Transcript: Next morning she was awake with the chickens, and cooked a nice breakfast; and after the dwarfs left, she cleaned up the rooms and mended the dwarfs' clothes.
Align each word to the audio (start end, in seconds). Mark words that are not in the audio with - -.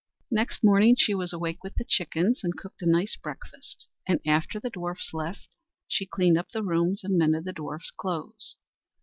Next 0.31 0.63
morning 0.63 0.95
she 0.95 1.13
was 1.13 1.31
awake 1.31 1.63
with 1.63 1.75
the 1.75 1.85
chickens, 1.87 2.43
and 2.43 2.57
cooked 2.57 2.81
a 2.81 2.89
nice 2.89 3.15
breakfast; 3.15 3.85
and 4.07 4.19
after 4.25 4.59
the 4.59 4.71
dwarfs 4.71 5.13
left, 5.13 5.47
she 5.87 6.07
cleaned 6.07 6.39
up 6.39 6.49
the 6.49 6.63
rooms 6.63 7.03
and 7.03 7.19
mended 7.19 7.43
the 7.43 7.53
dwarfs' 7.53 7.91
clothes. 7.91 8.57